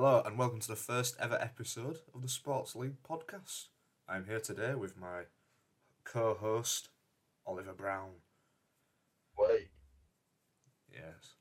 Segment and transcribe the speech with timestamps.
[0.00, 3.64] Hello, and welcome to the first ever episode of the Sports League podcast.
[4.08, 5.22] I'm here today with my
[6.04, 6.90] co host,
[7.44, 8.10] Oliver Brown.
[9.36, 9.70] Wait.
[10.88, 11.34] Yes.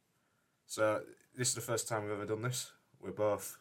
[0.66, 1.04] So,
[1.36, 2.72] this is the first time we've ever done this.
[3.00, 3.59] We're both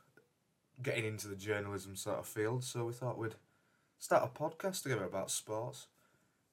[0.83, 3.35] getting into the journalism sort of field, so we thought we'd
[3.99, 5.89] start a podcast together about sports.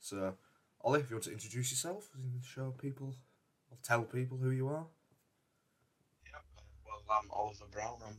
[0.01, 0.33] So,
[0.81, 3.15] Ollie, if you want to introduce yourself and show people
[3.71, 4.87] or tell people who you are.
[7.09, 7.97] I'm Oliver Brown.
[8.05, 8.15] I'm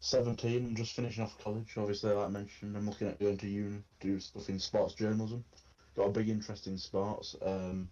[0.00, 0.66] 17.
[0.66, 1.74] I'm just finishing off college.
[1.76, 5.44] Obviously, like I mentioned, I'm looking at going to uni, do stuff in sports journalism.
[5.96, 7.36] Got a big interest in sports.
[7.42, 7.88] Um,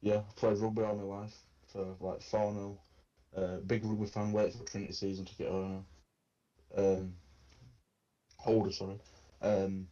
[0.00, 1.34] yeah, played rugby all my life
[1.68, 2.78] for like 4 0.
[3.36, 5.82] Uh, big rugby fan, wait for Trinity season to get owner.
[6.76, 7.14] Um,
[8.44, 8.98] older, sorry.
[9.40, 9.88] Um,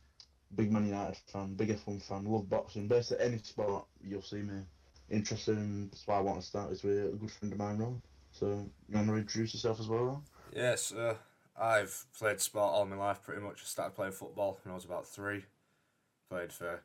[0.54, 2.88] big Man United fan, big F1 fan, love boxing.
[2.88, 4.62] Basically, any sport you'll see me
[5.10, 5.88] interested in.
[5.88, 8.02] That's why I want to start this with a good friend of mine, Ron.
[8.32, 8.46] So,
[8.88, 11.14] you want to introduce yourself as well, Yes, uh,
[11.58, 13.60] I've played sport all my life pretty much.
[13.62, 15.44] I started playing football when I was about three.
[16.28, 16.80] Played for a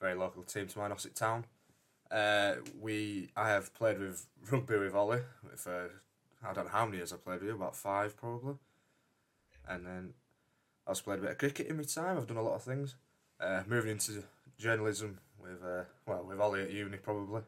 [0.00, 1.46] very local team to mine, Ossett Town.
[2.10, 5.22] Uh, we I have played with rugby with Ollie
[5.56, 5.90] for
[6.42, 8.56] I don't know how many years I played with you, about five probably.
[9.68, 10.14] And then
[10.86, 12.16] I also played a bit of cricket in my time.
[12.18, 12.96] I've done a lot of things.
[13.38, 14.24] Uh, moving into
[14.58, 17.42] journalism with uh, well with Ollie at uni probably.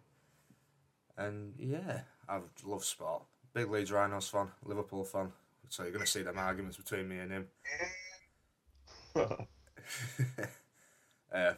[1.17, 3.25] And yeah, I've loved sport.
[3.55, 5.33] Big Leeds Rhinos fan, Liverpool fan.
[5.69, 7.47] So you're gonna see them arguments between me and him.
[9.17, 9.37] uh,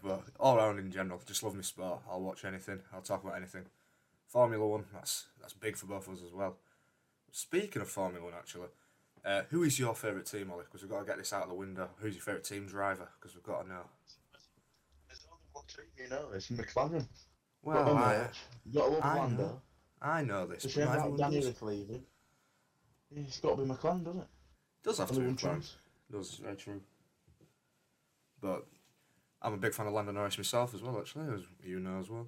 [0.03, 2.01] but all around in general, just love my sport.
[2.11, 2.81] I'll watch anything.
[2.92, 3.64] I'll talk about anything.
[4.28, 6.56] Formula One, that's that's big for both of us as well.
[7.31, 8.69] Speaking of Formula One, actually,
[9.25, 10.64] uh, who is your favourite team, Ollie?
[10.64, 11.89] Because we've got to get this out of the window.
[11.97, 13.08] Who's your favourite team driver?
[13.20, 13.83] Because we've got to know.
[15.08, 17.06] There's only one team, you know, it's McLaren.
[17.62, 18.29] Well, Got I, I,
[18.67, 19.42] you got to love I Lando.
[19.42, 19.61] know.
[20.05, 20.67] I know this.
[20.67, 21.55] It's a shame Danny.
[21.63, 22.03] Leaving.
[23.17, 24.27] It's got to be McLaren, doesn't it?
[24.83, 25.67] does have to be McLaren.
[26.13, 26.81] Does very true.
[28.41, 28.67] But
[29.41, 32.11] I'm a big fan of Lando Norris myself as well, actually, as you know as
[32.11, 32.27] well.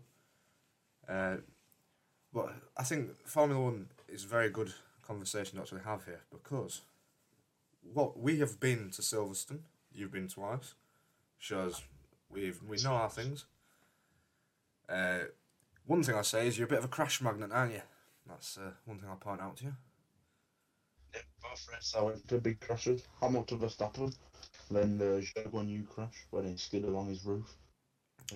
[1.07, 1.37] Uh,
[2.33, 4.73] but I think Formula One is a very good
[5.07, 6.81] conversation to actually have here because
[7.93, 9.61] what we have been to Silverstone,
[9.93, 10.75] you've been twice,
[11.39, 11.83] shows
[12.31, 13.45] we've we know our things.
[14.89, 15.27] Uh,
[15.87, 17.83] one thing I say is you're a bit of a crash magnet, aren't you?
[18.29, 19.73] That's uh, one thing I'll point out to you.
[21.15, 23.03] Yeah, both races I went to big crashes.
[23.21, 24.15] Hamilton Verstappen,
[24.71, 27.55] then the Zhou Guanyu crash when he skid along his roof,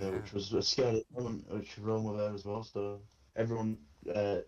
[0.00, 2.62] uh, which was a scary moment, which Rome were there as well.
[2.62, 3.00] So
[3.36, 3.78] everyone
[4.14, 4.38] uh,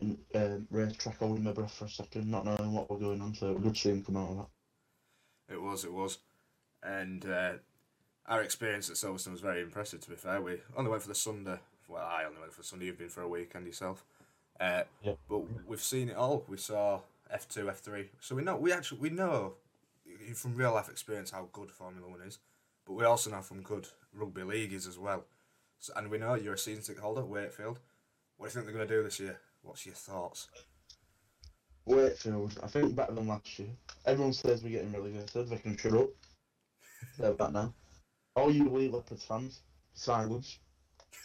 [0.00, 3.34] in uh, racetrack holding their breath for a second, not knowing what was going on.
[3.34, 5.54] So it was good to see him come out of that.
[5.54, 6.18] It was, it was.
[6.82, 7.54] And uh,
[8.26, 10.40] our experience at Silverstone was very impressive, to be fair.
[10.40, 11.58] We only went for the Sunday.
[11.92, 12.86] Well, I only went for the Sunday.
[12.86, 14.02] You've been for a weekend yourself.
[14.58, 15.14] Uh, Yeah.
[15.28, 16.42] But we've seen it all.
[16.48, 18.08] We saw F2, F3.
[18.18, 19.54] So we know, we actually, we know
[20.34, 22.38] from real life experience how good Formula One is.
[22.86, 25.24] But we also know from good rugby league is as well.
[25.80, 27.78] So, and we know you're a season ticket holder, Wakefield.
[28.38, 29.38] What do you think they're going to do this year?
[29.60, 30.48] What's your thoughts?
[31.84, 33.68] Wakefield, I think better than last year.
[34.06, 35.48] Everyone says we're getting relegated.
[35.50, 36.08] They can shut up.
[37.18, 37.74] They're back now.
[38.34, 39.60] All you Leigh Leopards fans,
[39.92, 40.58] silence.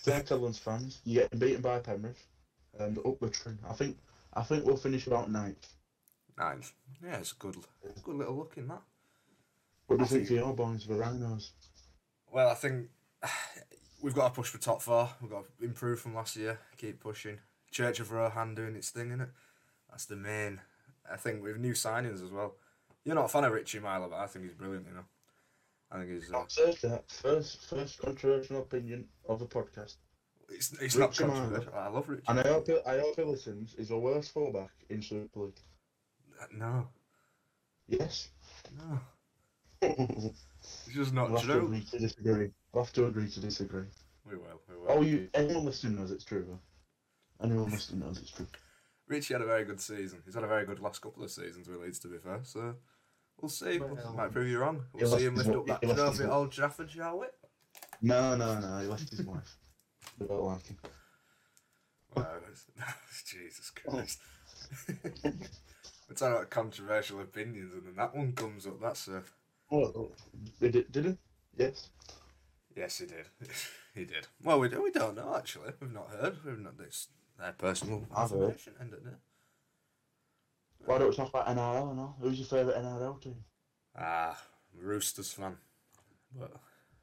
[0.01, 2.23] St Helens fans, you're getting beaten by Penrith
[2.79, 3.53] and up the tree.
[3.69, 3.97] I think
[4.33, 5.67] I think we'll finish about ninth.
[6.37, 6.71] Ninth.
[7.03, 7.55] Yeah, it's a good,
[8.03, 8.81] good little look in that.
[9.87, 11.51] What do you think think- for your boys, the Rhinos?
[12.31, 12.89] Well, I think
[14.01, 15.09] we've got to push for top four.
[15.21, 16.59] We've got to improve from last year.
[16.77, 17.39] Keep pushing.
[17.71, 19.29] Church of Rohan doing its thing in it.
[19.89, 20.61] That's the main.
[21.11, 22.55] I think with new signings as well.
[23.03, 24.85] You're not a fan of Richie Myler, but I think he's brilliant.
[24.87, 25.05] You know,
[25.91, 26.31] I think it's.
[26.31, 29.95] Uh, I'll say that first first controversial opinion of the podcast.
[30.49, 31.73] it's it's not Richie controversial.
[31.75, 32.23] I love Richie.
[32.27, 33.73] And I hope he- I hope he listens.
[33.77, 35.59] He's the worst fullback in Super League.
[36.51, 36.87] No,
[37.87, 38.29] Yes.
[38.77, 38.99] no,
[39.81, 41.65] we'll it's just not have to true.
[41.65, 42.51] agree to disagree.
[42.73, 43.85] We'll have to agree to disagree.
[44.25, 44.61] We will.
[44.69, 44.85] We will.
[44.89, 46.45] Oh, you anyone listening knows it's true.
[46.47, 47.45] Though.
[47.45, 48.47] Anyone listening knows it's true.
[49.07, 50.21] Richie had a very good season.
[50.25, 52.41] He's had a very good last couple of seasons with Leeds, to be fair.
[52.43, 52.75] So
[53.41, 53.79] we'll see.
[53.79, 54.83] Well, Might um, prove you wrong.
[54.93, 57.19] We'll see him his lift up that he left his trophy at Old Trafford, shall
[57.19, 57.27] we?
[58.01, 58.79] No, no, no.
[58.79, 59.57] He left his wife.
[60.19, 60.77] We don't like him.
[62.15, 62.65] Wow, that's-
[63.25, 64.19] Jesus Christ.
[65.23, 68.79] We're talking about controversial opinions, and then that one comes up.
[68.81, 69.23] That's a
[69.71, 70.11] Oh,
[70.61, 70.91] did it?
[70.91, 71.17] Did it?
[71.57, 71.89] Yes.
[72.75, 73.25] yes, he did.
[73.95, 74.27] he did.
[74.41, 75.71] Well, we, do, we don't know actually.
[75.81, 76.37] We've not heard.
[76.45, 77.07] We've not this
[77.37, 78.41] their personal I've heard.
[78.43, 78.73] information.
[78.79, 79.17] Ended it.
[80.85, 82.15] Why don't we talk about NRL now?
[82.21, 83.35] Who's your favourite NRL team?
[83.97, 84.39] Ah,
[84.73, 85.57] Roosters fan,
[86.37, 86.51] but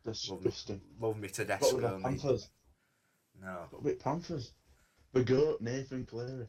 [0.05, 0.81] Disgusting.
[1.01, 1.61] love me to death.
[1.63, 2.05] with the girl, me.
[2.05, 2.49] Panthers.
[3.41, 4.53] No, Got with Panthers.
[5.13, 6.47] The goat Nathan Cleary,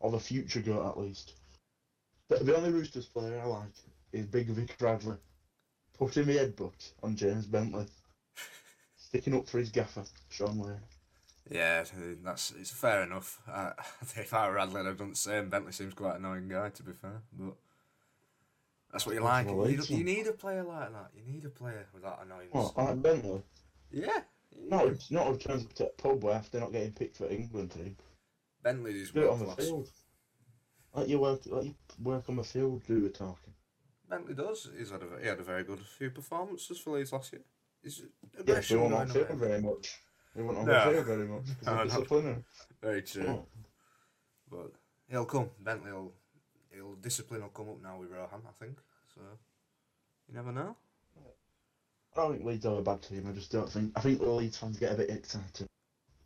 [0.00, 1.34] or the future goat at least.
[2.28, 3.72] The, the only Roosters player I like
[4.12, 5.16] is Big Vic Radley.
[5.98, 7.86] Putting the headbutt on James Bentley.
[8.96, 10.80] Sticking up for his gaffer, Shaun Wane.
[11.50, 11.84] Yeah,
[12.24, 13.40] that's it's fair enough.
[13.50, 13.70] Uh,
[14.02, 15.50] if I were Radley, I'd done the same.
[15.50, 17.54] Bentley seems quite an annoying guy, to be fair, but
[18.90, 19.46] that's what you like.
[19.46, 21.10] You, it's you need a player like that.
[21.14, 22.48] You need a player with that annoyance.
[22.52, 23.42] What, like Bentley?
[23.90, 24.20] Yeah.
[24.52, 24.92] you No, do.
[24.92, 27.96] it's not in terms of t- pub where they're not getting picked for England team.
[28.62, 29.56] Bentley is Do it on the class.
[29.56, 29.90] field.
[30.94, 33.52] Let you work, let you work on the field, do the talking.
[34.08, 34.70] Bentley does.
[34.78, 37.42] He's had a, he had a very good few performances for Leeds last year.
[37.82, 39.98] He's Yes, we aggression won't on going field very much.
[40.36, 40.84] Won't on No.
[40.86, 41.44] the field very much.
[41.46, 41.84] 'cause No, of no.
[41.84, 42.44] disciplinary.
[42.80, 43.26] Very true.
[43.28, 43.46] Oh.
[44.50, 44.72] But
[45.08, 45.50] he'll come.
[45.60, 46.12] Bentley will.
[46.70, 48.78] He'll discipline will come up now with Rohan, I think.
[49.14, 49.20] So
[50.28, 50.76] you never know.
[52.12, 53.26] I don't think Leeds are a bad team.
[53.28, 53.92] I just don't think.
[53.96, 55.68] I think the Leeds fans get a bit excited.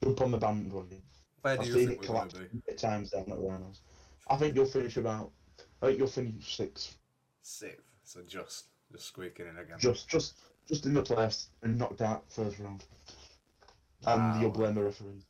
[0.02, 1.02] Jump on the bandwagon.
[1.42, 2.34] Where I've seen it collapse
[2.68, 3.80] at times down at Rhinos.
[4.28, 5.32] I think you'll finish about.
[5.80, 6.98] I think you'll finish sixth.
[7.42, 7.86] Sixth.
[8.04, 9.78] So just just squeaking in again.
[9.78, 12.84] Just, just, just in the place and knocked out first round.
[14.06, 14.40] And Wow.
[14.40, 15.26] you'll blame the referees.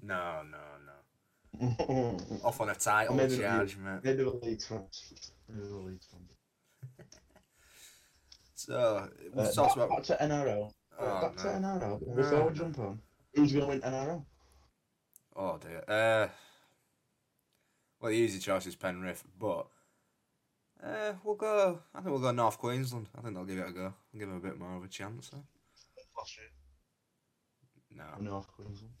[0.00, 2.42] No, no, no.
[2.44, 4.02] Off on a title Maybe the- charge, mate.
[4.02, 5.22] the Leeds fans.
[5.48, 6.30] Maybe the Leeds fans.
[8.54, 9.90] So we Uh, talked back, about.
[9.90, 10.74] back to NRL.
[10.98, 11.68] Oh, back to no.
[11.68, 12.00] NRL.
[12.00, 12.46] No, Before no.
[12.48, 13.02] we jump on,
[13.34, 14.26] who's going to win NRL?
[15.36, 15.84] Oh dear.
[15.88, 16.28] Uh,
[18.00, 19.68] well, the easy choice is Penrith, but
[20.82, 21.82] uh, we'll go.
[21.94, 23.08] I think we'll go North Queensland.
[23.16, 23.94] I think they'll give it a go.
[24.12, 25.30] Give them a bit more of a chance.
[25.32, 25.38] Eh?
[27.98, 28.30] No.
[28.30, 28.92] North Queensland.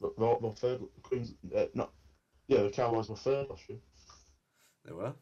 [0.00, 0.80] But they're, they're third.
[1.02, 1.92] Queens, uh, not.
[2.48, 3.78] Yeah, the Cowboys were third last year.
[4.84, 5.14] They were.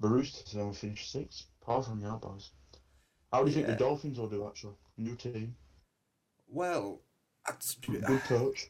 [0.00, 1.46] The Roosters only finished sixth.
[1.62, 2.50] Apart from the boys.
[3.32, 4.74] How do you think the Dolphins will do actually?
[4.96, 5.54] New team,
[6.48, 7.00] Well,
[7.46, 7.52] I,
[7.86, 8.68] good coach.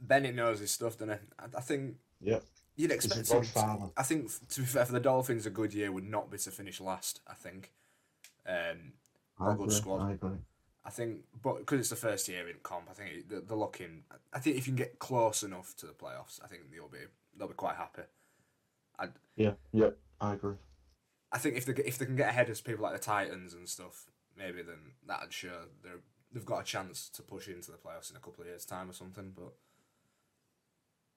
[0.00, 1.26] Bennett knows his stuff, doesn't he?
[1.38, 2.44] I, I think Yep.
[2.76, 3.42] you'd expect him.
[3.42, 6.38] To, I think, to be fair, for the Dolphins, a good year would not be
[6.38, 7.20] to finish last.
[7.26, 7.72] I think.
[8.46, 8.94] Um,
[9.38, 10.18] I a good agree, squad.
[10.84, 14.02] I think, but because it's the first year in comp, I think they're, they're looking.
[14.32, 16.98] I think if you can get close enough to the playoffs, I think they'll be
[17.38, 18.02] they'll be quite happy.
[19.36, 19.90] Yeah, yeah,
[20.20, 20.56] I agree.
[21.30, 23.68] I think if they if they can get ahead of people like the Titans and
[23.68, 24.06] stuff,
[24.36, 26.00] maybe then that'd show they're
[26.32, 28.90] they've got a chance to push into the playoffs in a couple of years' time
[28.90, 29.32] or something.
[29.34, 29.52] But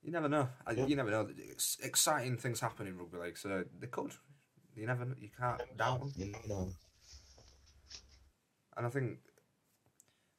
[0.04, 0.50] you never know.
[0.66, 0.86] I, Yeah.
[0.86, 1.28] You never know.
[1.38, 4.14] It's exciting things happen in rugby league, so they could.
[4.76, 5.06] You never.
[5.06, 5.16] know.
[5.20, 6.14] You can't doubt them.
[6.16, 6.70] You never know.
[8.78, 9.20] And I think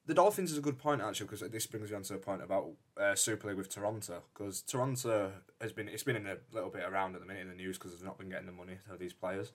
[0.07, 2.43] the Dolphins is a good point actually because this brings me on to a point
[2.43, 2.69] about
[3.01, 6.85] uh, Super League with Toronto because Toronto has been it's been in a little bit
[6.85, 8.99] around at the minute in the news because they've not been getting the money of
[8.99, 9.53] these players.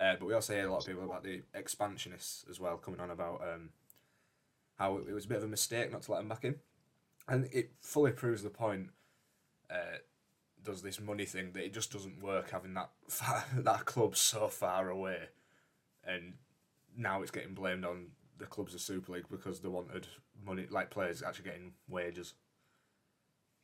[0.00, 3.00] Uh, but we also hear a lot of people about the expansionists as well coming
[3.00, 3.70] on about um,
[4.76, 6.56] how it was a bit of a mistake not to let them back in,
[7.28, 8.90] and it fully proves the point.
[9.70, 9.98] Uh,
[10.62, 14.48] does this money thing that it just doesn't work having that far, that club so
[14.48, 15.28] far away,
[16.04, 16.34] and
[16.96, 18.08] now it's getting blamed on
[18.44, 20.06] the clubs of Super League because they wanted
[20.44, 22.34] money, like players actually getting wages.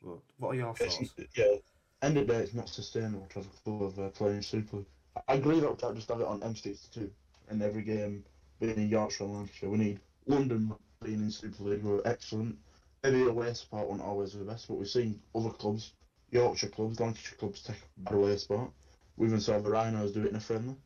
[0.02, 1.14] But what are your thoughts?
[1.36, 1.56] yeah,
[2.02, 4.78] end of the day, it's not sustainable to have a club of uh, playing Super
[4.78, 4.86] League.
[5.28, 7.10] I agree that we can't just have it on M62
[7.50, 8.24] and every game
[8.58, 9.68] being in Yorkshire and Lancashire.
[9.68, 10.72] We need London
[11.04, 12.56] being in Super League were excellent.
[13.02, 15.92] Maybe away support wasn't always the best, but we've seen other clubs,
[16.30, 18.70] Yorkshire clubs, Lancashire clubs take a bad away spot.
[19.16, 20.76] We even saw the Rhinos do it in a friendly.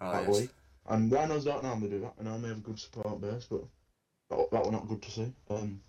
[0.00, 0.48] Oh, yes.
[0.90, 2.14] And Rhinos don't normally do that.
[2.18, 3.62] They have a good support base, but
[4.28, 5.32] that, that were not good to see.
[5.48, 5.80] Um,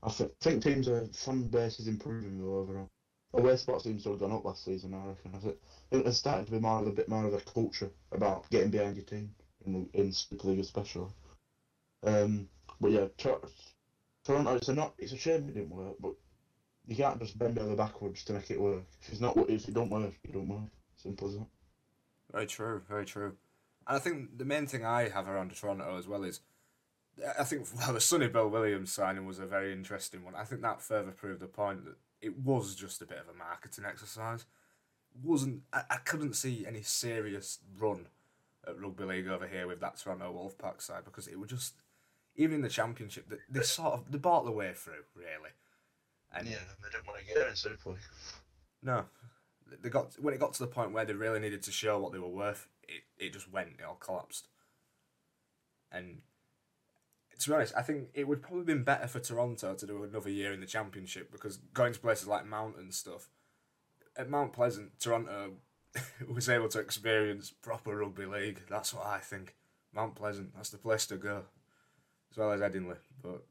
[0.00, 2.88] I th- think teams are fan base is improving though overall.
[3.34, 4.94] Away seems to have gone up last season.
[4.94, 5.32] I reckon.
[5.34, 7.40] I think, I think there's starting to be more of a bit more of a
[7.40, 9.34] culture about getting behind your team
[9.66, 11.08] in in Super League especially.
[12.04, 12.48] Um,
[12.80, 13.42] but yeah, Tor-
[14.24, 14.54] Toronto.
[14.54, 14.94] It's a not.
[14.98, 16.14] It's a shame it didn't work, but
[16.86, 18.84] you can't just bend over backwards to make it work.
[19.02, 20.70] If it's not, if it don't work, it don't work.
[20.94, 21.46] Simple as that.
[22.32, 23.36] Very true, very true.
[23.86, 26.40] And I think the main thing I have around Toronto as well is,
[27.38, 30.34] I think well the Sonny Bill Williams signing was a very interesting one.
[30.34, 33.38] I think that further proved the point that it was just a bit of a
[33.38, 34.46] marketing exercise.
[35.22, 38.06] wasn't I, I couldn't see any serious run
[38.66, 41.74] at rugby league over here with that Toronto Wolfpack side because it was just
[42.34, 45.50] even in the championship they, they sort of they bought the way through really.
[46.34, 47.98] And yeah, they didn't want to get in Super League.
[48.82, 49.04] no,
[49.82, 52.12] they got when it got to the point where they really needed to show what
[52.12, 52.68] they were worth.
[52.88, 53.70] It it just went.
[53.78, 54.48] It all collapsed.
[55.90, 56.22] And
[57.38, 60.02] to be honest, I think it would probably have been better for Toronto to do
[60.04, 63.28] another year in the championship because going to places like Mount and stuff.
[64.16, 65.52] At Mount Pleasant, Toronto
[66.34, 68.60] was able to experience proper rugby league.
[68.70, 69.54] That's what I think.
[69.94, 71.42] Mount Pleasant, that's the place to go,
[72.30, 72.98] as well as Edinburgh.
[73.22, 73.44] But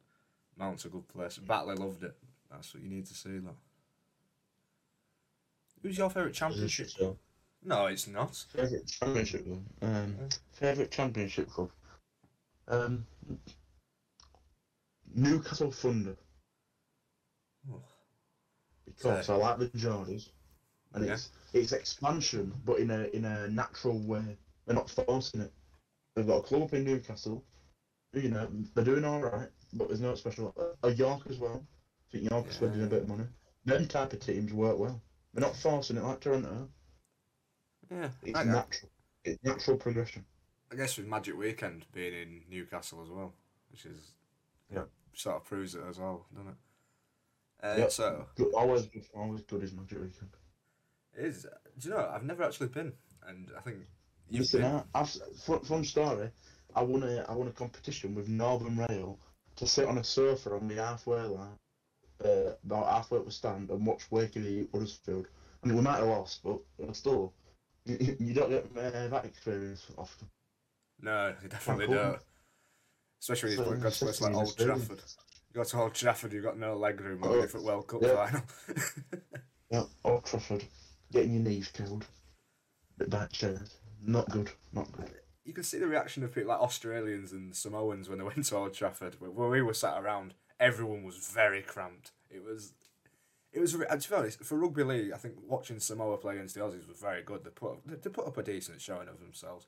[0.58, 1.38] Mount's a good place.
[1.38, 2.16] Batley loved it.
[2.50, 3.58] That's what you need to see, though.
[5.82, 6.90] Who's your favourite championship?
[7.66, 8.36] No, it's not.
[8.54, 9.64] Favourite championship club.
[9.82, 10.16] Um,
[10.54, 11.72] favourite championship club.
[12.68, 13.06] Um,
[15.16, 16.16] Newcastle Thunder.
[17.72, 17.82] Oh.
[18.86, 19.30] Because.
[19.30, 20.30] I like the Geordies,
[20.94, 21.14] and Yeah.
[21.14, 24.38] it's it's expansion, but in a in a natural way.
[24.66, 25.54] They're not forcing it.
[26.16, 27.44] They've got a club up in Newcastle.
[28.14, 30.56] You know they're doing all right, but there's no special.
[30.84, 31.66] A York as well.
[32.10, 33.26] I think York are spending a bit of money.
[33.66, 35.02] Them type of teams work well.
[35.34, 36.70] They're not forcing it like Toronto.
[37.92, 38.92] Yeah, It's I, natural.
[39.24, 40.26] It's natural progression.
[40.72, 43.34] I guess with Magic Weekend being in Newcastle as well,
[43.72, 44.14] which is
[44.72, 44.86] Yeah.
[45.14, 46.56] sort of proves it as well, doesn't it?
[47.64, 47.92] Uh, Yep.
[47.92, 48.88] So Good, always.
[49.14, 50.32] Always good is Magic Weekend.
[51.14, 51.44] it is.
[51.80, 52.10] Do you know?
[52.10, 52.94] I've never actually been,
[53.28, 53.78] and I think
[54.30, 54.72] you've Listen, been.
[54.72, 56.30] I, I've fun, fun story.
[56.76, 59.20] I won a I won a competition with Northern Rail
[59.56, 61.58] to sit on a sofa on the halfway line,
[62.24, 65.28] uh, about halfway up the stand and watch at Huddersfield.
[65.64, 67.34] I mean, we might have lost, but uh, still,
[67.86, 70.28] you, don't get uh, that experience often.
[71.02, 71.96] No, you definitely cool.
[71.96, 72.20] don't.
[73.22, 74.58] Especially when So, you've got to places like Old.
[74.58, 75.00] Trafford.
[75.00, 78.02] You go to Old Trafford, you've got no leg room Oh, if at World Cup
[78.04, 78.26] yeah.
[78.28, 78.44] final.
[79.72, 80.64] Yeah, Old Trafford,
[81.12, 82.06] getting your knees killed.
[83.08, 83.78] Bad chairs.
[84.06, 84.52] Not good.
[84.74, 85.10] Not good.
[85.44, 88.56] you can see the reaction of people like Australians and Samoans when they went to
[88.58, 89.16] Old Trafford.
[89.20, 92.12] Where we were sat around, everyone was very cramped.
[92.30, 92.74] It was,
[93.56, 93.72] it was.
[93.74, 97.00] To be honest, for rugby league, I think watching Samoa play against the Aussies was
[97.00, 97.44] very good.
[97.44, 99.66] They put they- put up a decent showing of themselves.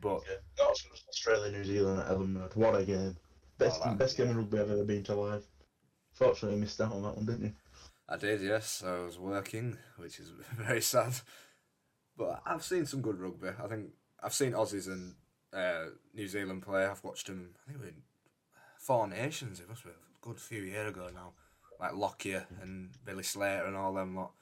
[0.00, 0.22] But
[0.58, 0.64] Yeah,
[1.08, 2.54] Australia, New Zealand at Elland Road.
[2.54, 3.16] What a game!
[3.58, 5.46] Best Oh, that- best game of rugby I've ever been to live.
[6.12, 7.52] Fortunately, you missed out on that one, didn't you?
[8.08, 8.82] I did, yes.
[8.86, 11.14] I was working, which is very sad.
[12.16, 13.48] But I've seen some good rugby.
[13.62, 13.90] I think
[14.22, 15.14] I've seen Aussies and
[15.52, 16.84] uh, New Zealand play.
[16.86, 17.54] I've watched them.
[17.66, 18.02] I think we in
[18.78, 19.60] Four Nations.
[19.60, 21.32] It must be a good few years ago now.
[21.78, 24.32] Like Lockyer and Billy Slater and all them lot.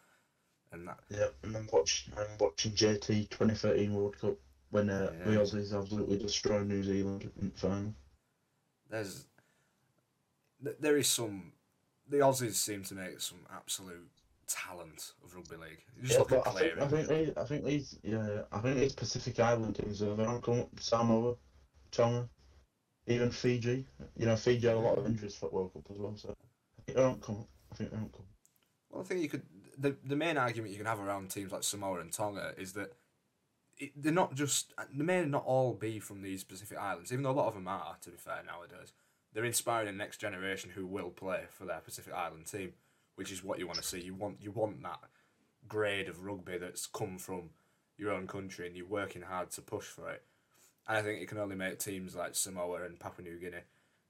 [0.72, 4.34] And that Yeah, and I'm watching, I'm watching JT 2013 World Cup
[4.70, 5.38] when uh, the Yeah.
[5.38, 7.94] Aussies absolutely destroyed New Zealand in the final.
[8.90, 9.26] there's
[10.62, 11.52] th- there is some.
[12.08, 14.10] The Aussies seem to make some absolute
[14.46, 15.82] talent of rugby league.
[15.96, 18.60] You just Yeah, look at I think, I think these, I think these, yeah, I
[18.60, 20.68] think these Pacific Island teams, uh, they don't come up.
[20.80, 21.36] Samoa,
[21.90, 22.28] Tonga,
[23.06, 23.86] even Fiji.
[24.16, 26.36] You know, Fiji had a lot of injuries for World Cup as well, so
[26.88, 27.46] I think they don't come.
[27.72, 28.26] I think they don't come.
[28.90, 29.42] Well, I think you could.
[29.76, 32.92] The, the main argument you can have around teams like Samoa and Tonga is that
[33.78, 34.72] it, they're not just.
[34.92, 37.68] They may not all be from these Pacific Islands, even though a lot of them
[37.68, 38.92] are, to be fair, nowadays.
[39.32, 42.74] They're inspiring the next generation who will play for their Pacific Island team,
[43.16, 44.00] which is what you want to see.
[44.00, 45.00] You want you want that
[45.66, 47.50] grade of rugby that's come from
[47.96, 50.22] your own country and you're working hard to push for it.
[50.86, 53.62] And I think it can only make teams like Samoa and Papua New Guinea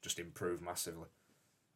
[0.02, 1.08] just improve massively.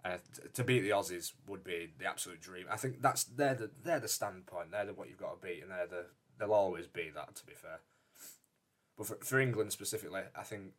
[0.05, 0.19] Uh,
[0.55, 2.67] to beat the Aussies would be the absolute dream.
[2.71, 4.71] I think that's they're the they're the standpoint.
[4.71, 6.07] They're the, what you've got to beat, and they're the
[6.39, 7.35] they'll always be that.
[7.35, 7.81] To be fair,
[8.97, 10.73] but for, for England specifically, I think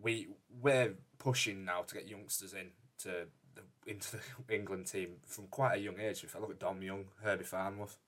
[0.00, 0.28] we
[0.60, 4.22] we're pushing now to get youngsters in to the, into the
[4.54, 6.24] England team from quite a young age.
[6.24, 7.98] If I look at Dom Young, Herbie Farnworth,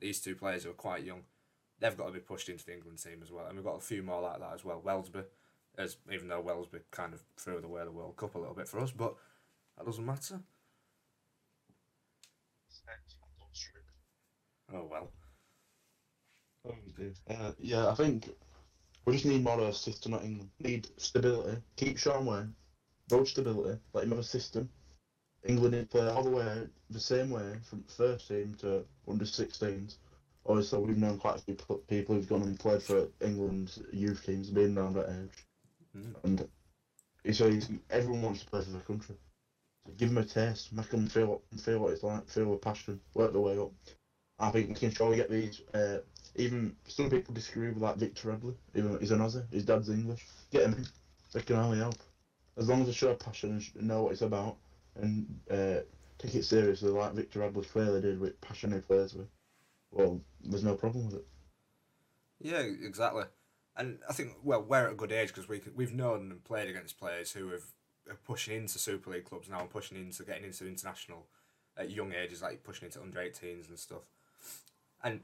[0.00, 1.22] these two players who are quite young,
[1.80, 3.46] they've got to be pushed into the England team as well.
[3.46, 4.82] And we've got a few more like that as well.
[4.84, 5.24] Welsby,
[5.78, 8.80] as even though Welsby kind of threw away the World Cup a little bit for
[8.80, 9.14] us, but
[9.76, 10.40] that doesn't matter.
[14.72, 15.12] Oh well.
[16.66, 16.74] Oh.
[17.30, 18.30] Uh, yeah, I think
[19.04, 20.50] we just need more of a system at England.
[20.58, 21.62] Need stability.
[21.76, 22.54] Keep Shaun Wane.
[23.10, 23.78] Road stability.
[23.92, 24.68] Let him have a system.
[25.44, 29.24] England need to play all the way the same way from first team to under
[29.24, 29.98] 16s.
[30.44, 31.54] Obviously, we've known quite a few
[31.88, 35.45] people who've gone and played for England's youth teams, being around that age.
[35.96, 36.14] Mm.
[36.24, 36.48] And
[37.34, 39.16] so he's, everyone wants to play for the country.
[39.86, 43.00] So give them a taste, make them feel feel what it's like, feel the passion,
[43.14, 43.70] work their way up.
[44.38, 45.62] I think we can surely get these.
[45.72, 45.98] Uh,
[46.34, 50.26] even some people disagree with like Victor Radley, even he's an Aussie, his dad's English.
[50.50, 50.86] Get him in.
[51.32, 51.96] They can only help.
[52.56, 54.56] As long as they show passion and know what it's about
[54.96, 55.80] and uh,
[56.18, 59.28] take it seriously, like Victor Radley clearly did with passion he plays with.
[59.90, 61.26] Well, there's no problem with it.
[62.40, 63.24] Yeah, exactly.
[63.76, 66.68] And I think well we're at a good age because we we've known and played
[66.68, 67.64] against players who have
[68.08, 71.26] are pushing into Super League clubs now and pushing into getting into international
[71.76, 74.02] at young ages, like pushing into under 18s and stuff.
[75.02, 75.20] And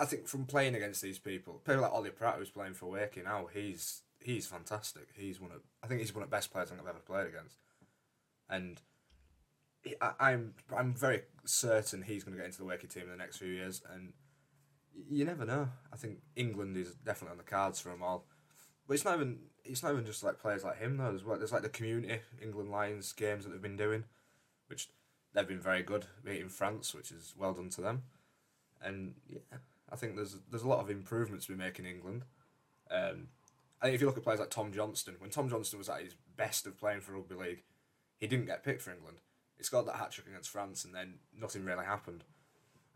[0.00, 3.24] I think from playing against these people, people like Ollie Pratt who's playing for Wakey
[3.24, 5.08] now, he's he's fantastic.
[5.14, 7.58] He's one of I think he's one of the best players I've ever played against.
[8.48, 8.80] And
[10.00, 13.16] I, I'm I'm very certain he's going to get into the Wakey team in the
[13.16, 14.12] next few years, and
[15.10, 15.68] you never know.
[15.92, 18.26] I think England is definitely on the cards for them all,
[18.86, 21.10] but it's not even it's not even just like players like him though.
[21.10, 24.04] There's there's like the community England Lions games that they've been doing,
[24.68, 24.88] which
[25.32, 28.02] they've been very good beating France, which is well done to them.
[28.82, 29.58] and yeah,
[29.90, 32.24] I think there's there's a lot of improvements we make in England.
[32.90, 33.28] Um,
[33.80, 36.02] I think if you look at players like Tom Johnstone, when Tom Johnstone was at
[36.02, 37.62] his best of playing for rugby league,
[38.18, 39.18] he didn't get picked for England.
[39.56, 42.24] He scored that hat trick against France, and then nothing really happened.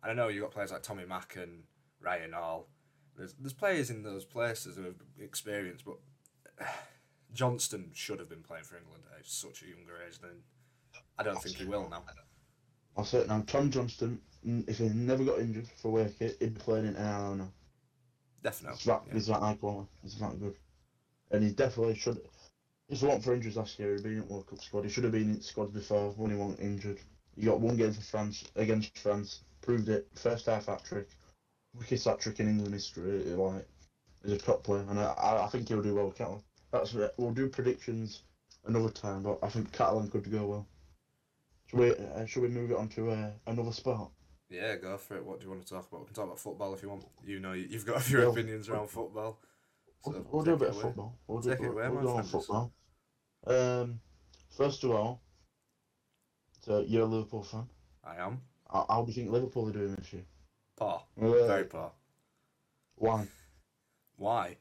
[0.02, 1.64] And I know you got players like Tommy Mack and
[2.00, 2.68] Ryan Hall.
[3.16, 5.96] There's there's players in those places who have experience, but
[7.32, 10.20] Johnstone should have been playing for England at such a younger age.
[10.20, 10.42] Then
[11.18, 12.04] I don't think he will now.
[12.96, 13.42] I'll say it now.
[13.46, 17.52] Tom Johnstone, if he never got injured for Wakey, he'd be playing in NRL now.
[18.42, 18.76] Definitely.
[18.76, 19.14] He's that, yeah.
[19.14, 19.88] he's that high quality.
[20.02, 20.56] He's that good.
[21.30, 22.20] And he definitely should.
[22.88, 24.84] If it weren't for injuries last year, he'd been in World Cup squad.
[24.84, 26.98] He should have been in squad before when he wasn't injured.
[27.36, 30.08] He got one game for France against France, proved it.
[30.14, 31.08] First half hat trick,
[31.74, 33.24] wicked hat trick in England history.
[33.24, 33.66] Like,
[34.22, 36.42] he's a top player, and I, I think he'll do well with Catalan.
[36.72, 37.14] That's it.
[37.16, 38.22] We'll do predictions
[38.66, 40.68] another time, but I think Catalan could go well.
[41.66, 44.10] Should we, uh, should we move it on to uh, another sport?
[44.48, 45.24] Yeah, go for it.
[45.24, 46.00] What do you want to talk about?
[46.00, 47.04] We can talk about football if you want.
[47.24, 49.40] You know, you've got a few Well, opinions around football.
[50.04, 51.18] So We'll, we'll do a bit of football.
[51.26, 52.72] We'll do, Take it we'll, away, we'll on football.
[53.46, 54.00] Um,
[54.56, 55.22] first of all,
[56.64, 57.66] so you're a Liverpool fan.
[58.04, 58.40] I am.
[58.72, 60.24] How, how do you think Liverpool are doing this year?
[60.78, 61.02] Poor.
[61.20, 61.90] Uh, Very poor.
[62.94, 63.26] Why?
[64.16, 64.56] Why?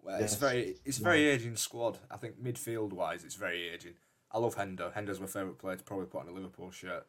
[0.00, 1.98] Well, it's very it's a very aging squad.
[2.10, 3.94] I think midfield wise, it's very aging.
[4.30, 4.92] I love Hendo.
[4.92, 7.06] Hendo's my favourite player to probably put on a Liverpool shirt,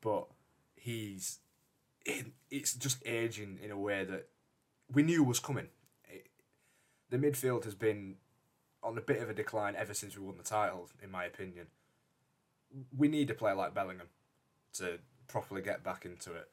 [0.00, 0.28] but
[0.76, 1.40] he's
[2.04, 4.28] it, it's just aging in a way that
[4.90, 5.68] we knew was coming.
[6.08, 6.28] It,
[7.10, 8.16] the midfield has been
[8.82, 11.66] on a bit of a decline ever since we won the title, in my opinion.
[12.96, 14.08] We need a player like Bellingham
[14.74, 14.98] to
[15.28, 16.48] properly get back into it.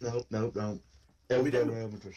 [0.00, 0.80] No, no, no.
[1.42, 1.70] We go do.
[1.70, 2.14] Real Madrid.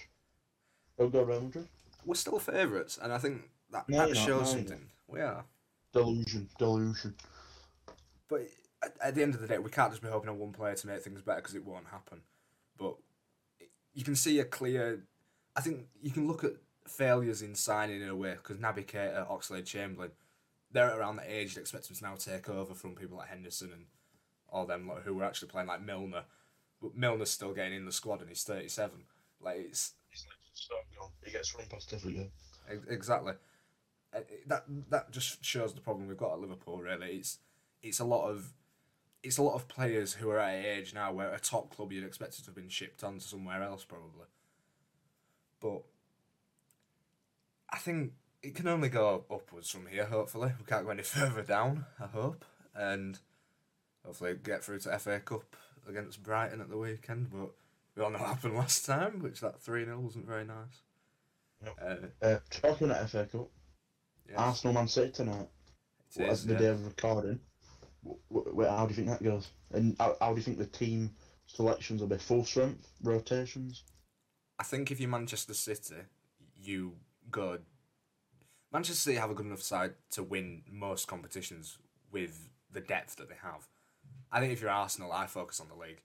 [0.98, 1.68] He'll go Real Madrid.
[2.06, 4.90] We're still favourites, and I think that, No, that not, shows something.
[5.08, 5.46] We are.
[5.92, 7.16] Delusion, delusion.
[8.28, 8.48] But
[8.84, 10.76] at, at the end of the day, we can't just be hoping on one player
[10.76, 12.22] to make things better because it won't happen.
[12.78, 12.96] But
[13.94, 15.04] you can see a clear.
[15.56, 16.54] I think you can look at
[16.88, 20.12] failures in signing in a way because Naby Keita, Oxlade Chamberlain,
[20.72, 23.72] they're around the age that expect them to now take over from people like Henderson
[23.72, 23.86] and
[24.50, 26.24] all them like, who were actually playing like Milner.
[26.84, 28.92] But Milner's still getting in the squad and he's 37.
[29.42, 30.76] Like, it's He's like so.
[31.24, 32.32] He gets run past every game.
[32.90, 33.34] Exactly.
[34.48, 36.78] That that just shows the problem we've got at Liverpool.
[36.80, 37.40] Really, it's
[37.82, 38.54] it's a lot of
[39.24, 41.92] it's a lot of players who are at an age now where a top club
[41.94, 44.28] you'd expect to have been shipped on to somewhere else probably.
[45.62, 45.84] But
[47.72, 48.12] I think
[48.44, 50.06] it can only go upwards from here.
[50.06, 51.86] Hopefully, we can't go any further down.
[52.00, 52.44] I hope,
[52.76, 53.18] and
[54.06, 55.56] hopefully get through to FA Cup
[55.88, 57.30] against Brighton at the weekend.
[57.32, 57.52] But
[57.96, 60.82] we all know what happened last time, which that three 0 wasn't very nice.
[61.64, 61.76] Yep.
[62.22, 63.50] Uh, Uh, talking at FA Cup,
[64.28, 64.38] yes.
[64.38, 65.48] Arsenal Man City tonight.
[66.16, 66.60] It Well, is, the yeah.
[66.60, 67.40] day of recording.
[68.04, 69.50] W- w- how do you think that goes?
[69.72, 71.16] And how, how do you think the team
[71.48, 72.18] selections will be?
[72.18, 73.84] Full strength rotations.
[74.60, 75.96] I think if you're Manchester City,
[76.62, 76.98] you
[77.32, 77.60] go.
[78.72, 81.78] Manchester City have a good enough side to win most competitions
[82.12, 83.68] with the depth that they have.
[84.34, 86.02] I think if you're Arsenal, I focus on the league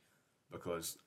[0.53, 0.99] because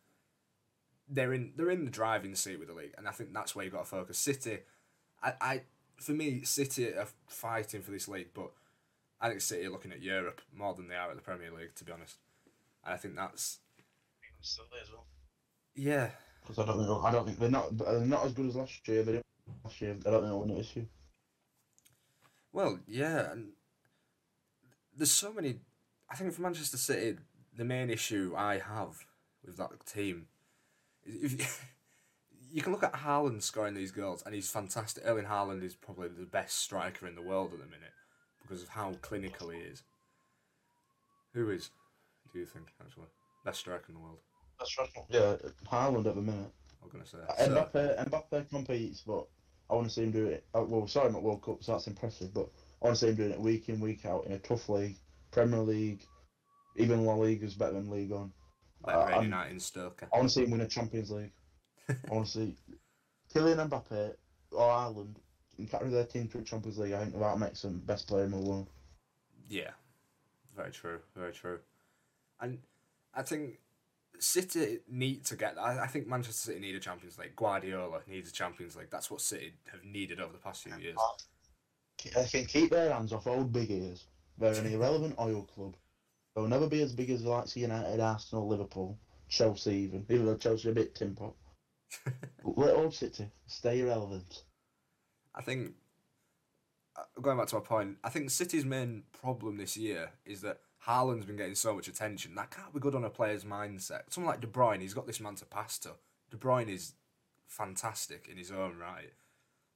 [1.08, 3.64] they're in they're in the driving seat with the league, and I think that's where
[3.64, 4.18] you've got to focus.
[4.18, 4.60] City,
[5.22, 5.62] I, I
[5.98, 8.52] for me, City are fighting for this league, but
[9.22, 11.76] I think City are looking at Europe more than they are at the Premier League,
[11.76, 12.18] to be honest.
[12.84, 13.60] And I think that's
[14.42, 15.06] still there as well.
[15.76, 16.10] yeah,
[16.42, 18.88] Because I don't think I don't think they're not they're not as good as last
[18.88, 19.04] year.
[19.04, 19.26] They didn't
[19.64, 19.92] last year.
[19.92, 20.86] I don't think they'll win this year.
[22.52, 23.50] Well, yeah, and
[24.98, 25.60] there's so many.
[26.12, 27.17] I think for Manchester City,
[27.56, 29.06] the main issue I have
[29.45, 30.28] with that team
[31.06, 31.65] is if
[32.52, 35.04] you can look at Haaland scoring these goals, and he's fantastic.
[35.06, 37.93] Erling Haaland is probably the best striker in the world at the minute
[38.41, 39.84] because of how clinical he is.
[41.34, 41.69] Who is,
[42.34, 43.08] do you think, actually?
[43.45, 44.17] Best striker in the world?
[44.60, 44.89] That's right.
[45.10, 45.36] Yeah,
[45.71, 46.52] Haaland at the minute.
[46.84, 47.17] I'm going to say.
[47.28, 49.28] Uh, So, Mbappe, Mbappe competes, but
[49.69, 50.43] I want to see him do it.
[50.54, 52.34] Uh, well, sorry, not World Cup, so that's impressive.
[52.34, 52.50] But
[52.82, 54.97] I want to see him doing it week in, week out in a tough league,
[55.32, 56.06] Premier League,
[56.78, 58.32] even La Liga is better than League One.
[58.86, 60.08] like uh, I'm- United and Stoker.
[60.13, 61.32] I want to see him win a Champions League.
[61.89, 62.56] I want to see
[63.34, 64.13] Kylian Mbappe
[64.52, 65.15] or Haaland
[65.56, 66.94] can carry their team to a Champions League.
[66.94, 68.70] I think that makes them best player in the world.
[69.50, 69.72] Yeah,
[70.56, 71.60] very true, very true.
[72.39, 72.60] And
[73.13, 73.60] I think
[74.20, 75.58] City need to get.
[75.58, 77.36] I, I think Manchester City need a Champions League.
[77.36, 78.89] Guardiola needs a Champions League.
[78.91, 80.98] That's what City have needed over the past few years.
[82.17, 84.06] I think keep their hands off old big ears.
[84.38, 85.76] They're an irrelevant oil club.
[86.36, 90.70] They'll never be as big as of United, Arsenal, Liverpool, Chelsea even, even though Chelsea
[90.70, 91.34] are a bit tin pot.
[92.44, 94.44] Let old City stay irrelevant.
[95.36, 95.74] I think
[96.98, 100.60] uh, going back to my point, I think City's main problem this year is that
[100.88, 102.36] Haaland's been getting so much attention.
[102.36, 104.02] That can't be good on a player's mindset.
[104.10, 105.91] Someone like De Bruyne, he's got this man to pass to.
[106.32, 106.94] De Bruyne is
[107.48, 109.12] fantastic in his own right,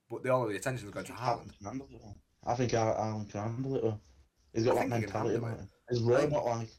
[0.09, 1.57] but the, all of the attention is going to Haaland.
[1.57, 1.99] can handle it.
[2.01, 2.15] well.
[2.45, 3.83] I think Al- Haaland can handle it.
[3.83, 3.99] well.
[4.55, 5.61] He's got I that think he can mentality handle about it.
[5.61, 5.69] him.
[5.89, 6.69] His robot like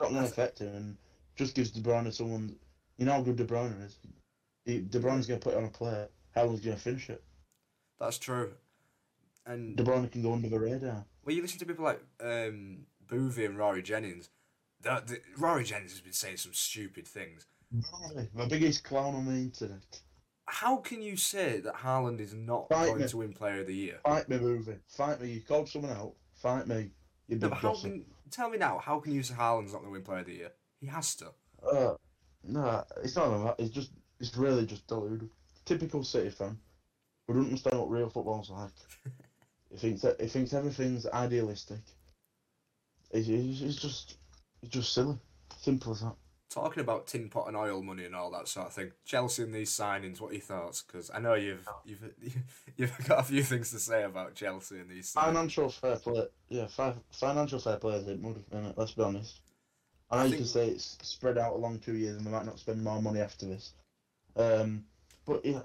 [0.00, 0.96] not going to affect him and
[1.36, 2.56] just gives De Bruyne someone.
[2.98, 3.96] You know how good De Bruyne is.
[4.64, 6.08] He, De Bruyne's going to put it on a plate.
[6.36, 7.22] Haaland's going to finish it.
[7.98, 8.52] That's true.
[9.46, 11.04] And De Bruyne can go under the radar.
[11.22, 14.28] when you listen to people like um, Boovy and Rory Jennings,
[14.82, 17.46] the, the, Rory Jennings has been saying some stupid things.
[17.72, 18.28] Really?
[18.34, 20.00] The biggest clown on the internet.
[20.46, 23.08] How can you say that Haaland is not Fight going me.
[23.08, 23.98] to win Player of the Year?
[24.04, 24.76] Fight me, movie.
[24.88, 25.32] Fight me.
[25.32, 26.14] You called someone out.
[26.34, 26.90] Fight me.
[27.30, 28.78] No, but how can tell me now?
[28.78, 30.52] How can you say Haaland's not going to win Player of the Year?
[30.80, 31.26] He has to.
[31.62, 31.94] Uh,
[32.44, 33.62] nah, it's not that.
[33.62, 35.28] It's just, it's really just deluded.
[35.64, 36.58] Typical City fan
[37.26, 38.70] who doesn't understand what real football's like.
[39.70, 41.80] he thinks that he thinks everything's idealistic.
[43.10, 44.16] It's, it's, it's just,
[44.62, 45.16] it's just silly.
[45.60, 46.14] Simple as that.
[46.50, 48.90] Talking about tin pot and oil money and all that sort of thing.
[49.04, 50.20] Chelsea and these signings.
[50.20, 50.82] What are your thoughts?
[50.82, 52.02] Because I know you've you've
[52.76, 55.12] you've got a few things to say about Chelsea and these.
[55.14, 55.24] Signings.
[55.26, 58.74] Financial fair play, yeah, fi- financial fair play is it, innit?
[58.76, 59.38] Let's be honest.
[60.10, 62.30] I know I you think- can say it's spread out along two years and they
[62.32, 63.74] might not spend more money after this.
[64.34, 64.84] Um,
[65.24, 65.60] but yeah,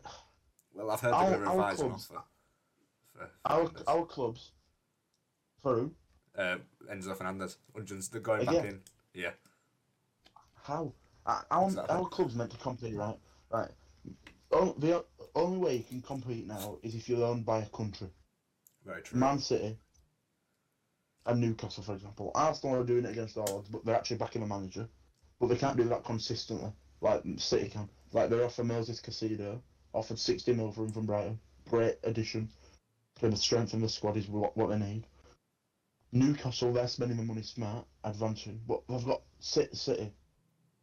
[0.75, 2.23] Well, I've heard Our- they're going to our revise an clubs- offer.
[3.15, 3.83] For our Fernandez.
[3.87, 4.51] our clubs,
[5.63, 5.91] for who?
[6.37, 6.57] uh,
[6.91, 7.57] Enzo Fernandez.
[8.11, 8.55] They're going Again.
[8.55, 8.81] back in.
[9.15, 9.31] Yeah.
[10.65, 10.91] How?
[11.27, 11.95] Our, Exactly.
[11.95, 13.17] our club's meant to compete, right?
[13.51, 13.69] Right.
[14.51, 18.09] The only way you can compete now is if you're owned by a country.
[18.83, 19.19] Very true.
[19.19, 19.77] Man City
[21.27, 22.31] and Newcastle, for example.
[22.33, 24.87] Arsenal are doing it against all odds, but they're actually backing a manager.
[25.39, 27.87] But they can't do that consistently, like City can.
[28.11, 29.61] Like they offer Moses Caicedo,
[29.93, 31.39] offered 60 mil for him from Brighton.
[31.69, 32.49] Great addition.
[33.19, 35.05] To the strength in the squad is what, what they need.
[36.11, 39.75] Newcastle, they're spending the money smart, advancing, but they've got City.
[39.75, 40.11] City.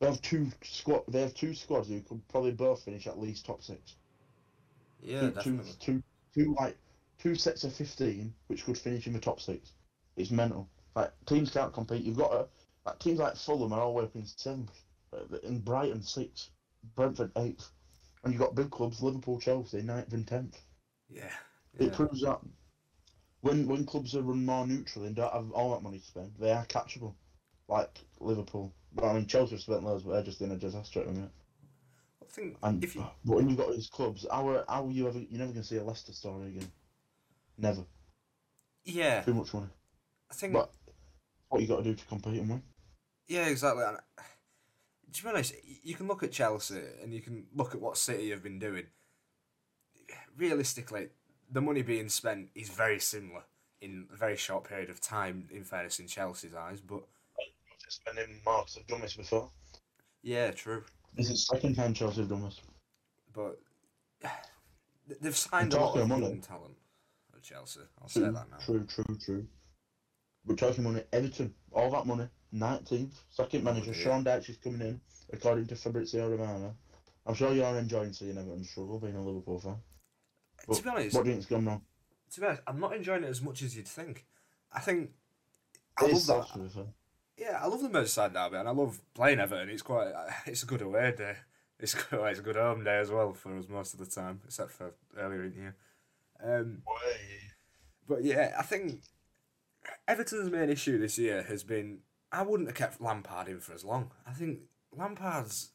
[0.03, 1.05] They have two squad.
[1.09, 3.95] They have two squads who could probably both finish at least top six
[5.03, 5.73] yeah, two, two, definitely.
[5.81, 6.03] two,
[6.35, 6.77] two, like
[7.19, 9.73] two sets of fifteen, which could finish in the top six.
[10.17, 10.69] It's mental.
[10.95, 12.05] Like teams can't compete.
[12.05, 12.47] You've got a,
[12.87, 14.71] like teams like Fulham are all way up in seventh,
[15.13, 16.51] uh, in Brighton sixth,
[16.95, 17.71] Brentford eighth,
[18.25, 20.61] and you've got big clubs Liverpool, Chelsea ninth and tenth.
[21.09, 21.31] Yeah.
[21.79, 22.41] It proves that
[23.41, 26.33] when when clubs are run more neutral and don't have all that money to spend,
[26.39, 27.15] they are catchable.
[27.69, 28.75] Like Liverpool.
[28.95, 31.13] Well, I mean Chelsea have spent loads, but they're just in a disaster at the
[31.13, 31.31] minute.
[32.21, 35.19] I think And if you but when you've got these clubs, how how you ever
[35.19, 36.71] you're never gonna see a Leicester story again.
[37.59, 37.85] Never.
[38.85, 39.69] yeah, Too much money.
[40.31, 40.71] I think But
[41.49, 42.63] what you got to do to compete and win.
[43.29, 43.85] yeah, exactly.
[43.85, 43.99] And
[45.13, 48.31] to be honest, you can look at Chelsea and you can look at what City
[48.31, 48.87] have been doing.
[50.37, 51.09] Realistically,
[51.51, 53.43] the money being spent is very similar
[53.83, 55.49] in a very short period of time.
[55.51, 57.03] In fairness, in Chelsea's eyes, but
[57.93, 59.51] Spending marks have done this before.
[60.23, 60.83] yeah, true.
[61.15, 62.61] This is the second time Chelsea have done this.
[63.35, 63.59] But
[65.21, 66.75] they've signed a And lot of of money- young talent
[67.37, 67.81] at Chelsea.
[68.01, 68.57] I'll say True, that now.
[68.65, 69.47] true, true, true.
[70.47, 73.95] But talking money, Everton, all that money, 19th, second oh, manager, Oh.
[73.95, 75.01] Sean Dyche is coming in,
[75.33, 76.75] according to Fabrizio Romano.
[77.27, 79.77] I'm sure you're enjoying seeing Everton struggle, being a Liverpool fan.
[80.75, 81.83] to be honest, What do you think's gone wrong?
[82.33, 84.25] to be honest, I'm not enjoying it as much as you'd think.
[84.73, 85.11] I think
[86.01, 86.87] I It love is that.
[87.37, 89.71] Yeah, I love the Merseyside derby, and I love playing Everton.
[89.71, 90.13] It's quite,
[90.47, 91.37] it's a good away day.
[91.79, 94.41] It's good, it's a good home day as well for us most of the time,
[94.45, 95.77] except for earlier in the year.
[96.45, 96.83] Um,
[98.09, 99.03] but yeah, I think
[100.07, 103.85] Everton's main issue this year has been I wouldn't have kept Lampard in for as
[103.85, 104.11] long.
[104.27, 104.61] I think
[104.97, 105.71] Lampard's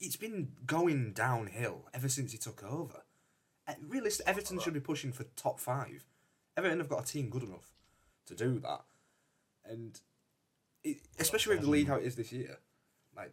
[0.00, 3.04] it's been going downhill ever since he took over.
[3.66, 6.04] Uh, Realistically, Everton should be pushing for top five.
[6.56, 7.70] Everton have got a team good enough
[8.26, 8.82] to do that,
[9.64, 10.00] and
[10.86, 12.58] it, especially with the league how it is this year,
[13.16, 13.32] like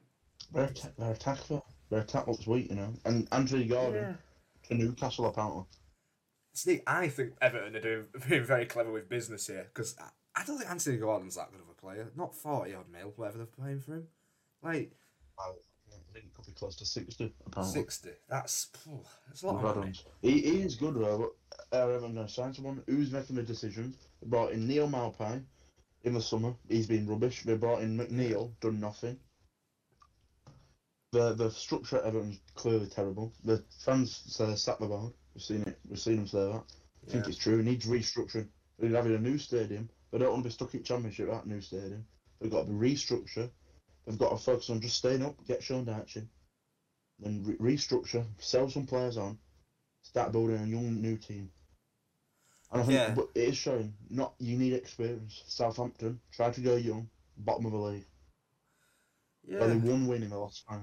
[0.53, 1.39] Their, atta- their attack.
[1.89, 2.93] Their attack looks weak, you know.
[3.05, 4.17] And Anthony Gordon
[4.67, 5.65] to Newcastle, apparently.
[6.53, 10.43] See, I think Everton are doing being very clever with business here because I, I
[10.45, 12.09] don't think Anthony Gordon's that good of a player.
[12.15, 14.07] Not forty odd mil, whatever they're paying for him.
[14.63, 14.91] Like
[15.39, 15.51] I
[16.13, 17.73] think it could be close to 60, apparently.
[17.81, 18.09] sixty.
[18.29, 18.67] That's
[19.27, 19.93] that's a lot of money.
[20.21, 21.31] He, he is good, though,
[21.71, 23.97] but uh, Everton going to sign someone who's making the decisions.
[24.21, 25.41] They brought in Neal Maupay
[26.03, 26.53] in the summer.
[26.67, 27.43] He's been rubbish.
[27.43, 29.19] They brought in McNeil, done nothing.
[31.11, 33.33] The the structure at Everton's clearly terrible.
[33.43, 35.13] The fans say they sacked the board.
[35.33, 35.79] We've seen it.
[35.87, 36.63] We've seen them say that.
[37.07, 37.29] I think Yeah.
[37.29, 37.59] it's true.
[37.59, 38.47] It needs restructuring.
[38.79, 39.89] They're having a new stadium.
[40.11, 42.05] They don't want to be stuck in Championship at that new stadium.
[42.39, 43.49] They've got to be restructure.
[44.05, 46.29] They've got to focus on just staying up, get Sean Dyche in,
[47.19, 49.37] then re- restructure, sell some players on,
[50.01, 51.51] start building a young new team.
[52.73, 53.13] And I think, Yeah.
[53.13, 53.93] but it is showing.
[54.09, 55.43] Not you need experience.
[55.47, 58.05] Southampton tried to go young, bottom of the league.
[59.45, 59.59] Yeah.
[59.59, 60.81] Only one win in the last five.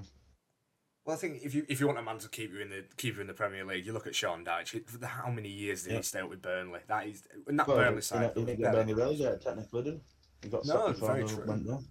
[1.05, 2.85] Well, I think if you if you want a man to keep you in the
[2.97, 5.03] keep you in the Premier League, you look at Sean Dyche.
[5.05, 5.97] How many years did Yeah.
[5.99, 6.81] he stay up with Burnley?
[6.87, 8.33] That is that Well, Burnley he side.
[8.37, 8.67] he didn't yeah.
[8.67, 10.01] get Burnley relegated technically, did he?
[10.43, 11.45] He got No, very true.
[11.47, 11.85] went down.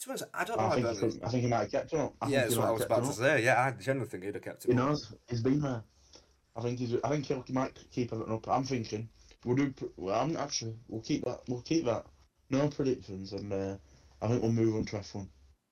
[0.00, 1.20] To be honest, I don't know I think, he Burnley.
[1.24, 2.10] I think he might have kept him.
[2.20, 3.44] I Yeah, that's what I was about to say.
[3.44, 4.78] Yeah, I generally think he'd have kept He him.
[4.78, 4.88] up.
[4.88, 5.14] knows.
[5.30, 5.82] He's been there.
[6.56, 6.96] I think he's.
[7.04, 8.48] I think he might keep everything up.
[8.48, 9.08] I'm thinking
[9.46, 9.72] we'll do.
[9.96, 10.76] Well, I'm actually.
[10.88, 11.40] We'll keep that.
[11.48, 12.04] We'll keep that.
[12.50, 13.76] No predictions, and uh,
[14.20, 15.28] I think we'll move on to F1.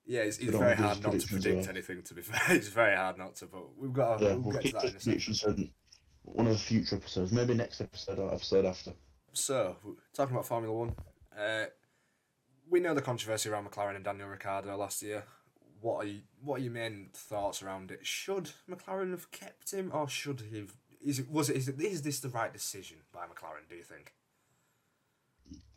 [0.06, 2.02] Yeah, it's, it's very hard not to predict uh, anything.
[2.02, 3.46] To be fair, it's very hard not to.
[3.46, 4.18] But we've got.
[4.18, 5.70] To, Yeah, we'll, we'll get to that in a second.
[6.22, 7.32] one of the future episodes.
[7.32, 8.92] Maybe next episode or episode after.
[9.32, 9.76] So,
[10.14, 10.94] talking about Formula One,
[11.36, 11.66] uh,
[12.70, 15.24] we know the controversy around McLaren and Daniel Ricciardo last year.
[15.80, 18.06] What are you, what are your main thoughts around it?
[18.06, 20.58] Should McLaren have kept him, or should he?
[20.58, 23.68] Have, is it was it is, it is this the right decision by McLaren?
[23.68, 24.14] Do you think?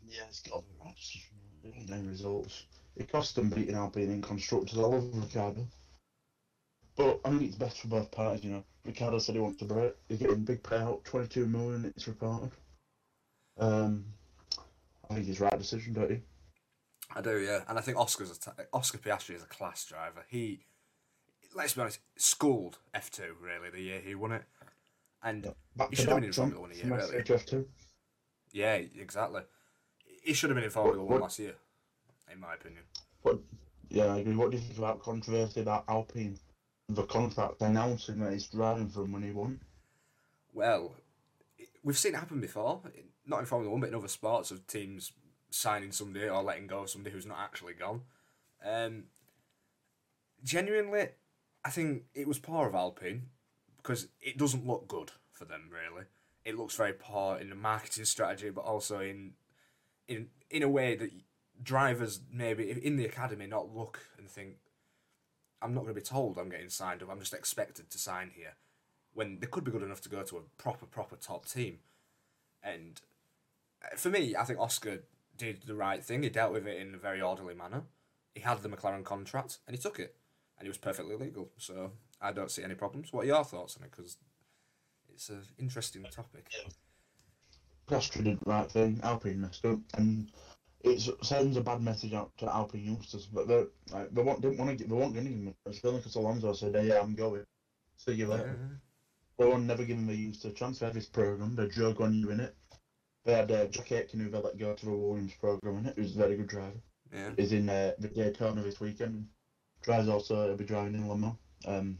[0.06, 1.30] Yeah, it's got to be right decision.
[1.64, 2.64] It didn't end results.
[2.96, 4.78] It cost them beating Alpine in constructors.
[4.78, 5.66] I love Ricciardo.
[6.96, 8.64] But I think it's best for both parties, you know.
[8.84, 9.94] Ricciardo said he wants to break.
[10.08, 12.50] He's getting big payout, 22 million, it's reported.
[13.56, 14.04] Um,
[15.08, 16.22] I think it's the right decision, don't you?
[17.14, 20.24] I do, yeah, and I think Oscar's a t- Oscar Piastri is a class driver.
[20.28, 20.64] He,
[21.54, 24.42] let's be honest, schooled F two really the year he won it,
[25.22, 27.16] and Back He should have been in Formula One a year, from really.
[27.18, 27.66] F3 to F2.
[28.52, 29.42] yeah, exactly.
[30.22, 31.54] He should have been in Formula What- One what- last year,
[32.30, 32.84] in my opinion.
[33.22, 33.38] What,
[33.90, 34.36] Yeah, I agree.
[34.36, 36.38] What do you think about controversy about Alpine?
[36.90, 39.60] The contract announcing that he's driving for he won.
[40.52, 40.94] Well,
[41.82, 42.82] we've seen it happen before,
[43.26, 45.12] not in Formula One, but in other sports, of teams
[45.50, 48.02] signing somebody or letting go of somebody who's not actually gone.
[48.62, 49.04] Um,
[50.42, 51.08] genuinely,
[51.64, 53.30] I think it was poor of Alpine
[53.78, 55.70] because it doesn't look good for them.
[55.70, 56.04] Really,
[56.44, 59.32] it looks very poor in the marketing strategy, but also in
[60.06, 61.10] in in a way that
[61.62, 64.56] drivers maybe in the academy not look and think.
[65.60, 67.10] I'm not going to be told I'm getting signed up.
[67.10, 68.54] I'm just expected to sign here
[69.12, 71.80] when they could be good enough to go to a proper, proper top team.
[72.62, 73.00] And
[73.82, 75.02] uh, for me, I think Oscar
[75.36, 76.22] did the right thing.
[76.22, 77.82] He dealt with it in a very orderly manner.
[78.34, 80.14] He had the McLaren contract and he took it,
[80.56, 81.50] and he was perfectly legal.
[81.56, 83.12] So I don't see any problems.
[83.12, 83.90] What are your thoughts on it?
[83.90, 84.16] Because
[85.12, 86.48] it's an interesting topic.
[87.88, 89.00] Piastri did the right thing.
[89.02, 90.30] Alpine messed up, and
[90.80, 93.26] it sends a bad message out to Alpine youngsters.
[93.26, 95.80] But they like, they want, didn't want to get, they to give him a chance.
[95.80, 97.44] Because Alonso said, "Hey, yeah, I'm going.
[97.96, 98.34] See you Yeah.
[98.34, 98.80] later."
[99.38, 100.80] They were never the youth a chance.
[100.80, 101.54] They had this program.
[101.54, 102.56] They had Zhou Guanyu in it.
[103.24, 105.94] They had uh, Jack Aitken who they let go to the Williams program in it.
[105.96, 106.80] Who's a very good driver.
[107.12, 107.30] yeah.
[107.36, 109.28] Is in uh, the Daytona this weekend.
[109.82, 110.46] Drives also.
[110.46, 111.36] He'll be driving in Le Mans.
[111.64, 111.98] Um,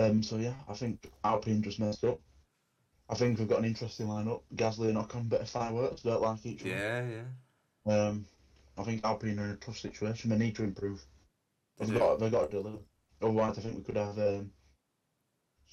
[0.00, 2.20] um, so yeah, I think Alpine just messed up.
[3.10, 4.42] I think we've got an interesting lineup.
[4.54, 6.70] Gasly and Ocon, bit of fireworks, don't like each other.
[6.70, 7.06] Yeah,
[7.86, 7.94] yeah.
[7.94, 8.26] Um,
[8.76, 10.30] I think Alpine are in a tough situation.
[10.30, 11.02] They need to improve.
[11.78, 12.78] They They've got, they've got to deliver.
[13.22, 14.50] Otherwise, I think we could have um,